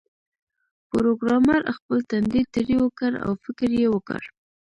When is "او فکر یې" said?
3.25-3.87